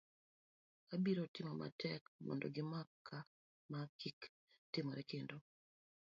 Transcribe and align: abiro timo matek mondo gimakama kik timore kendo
abiro 0.93 1.23
timo 1.33 1.53
matek 1.61 2.01
mondo 2.25 2.45
gimakama 2.55 3.79
kik 3.99 4.19
timore 4.71 5.01
kendo 5.11 5.35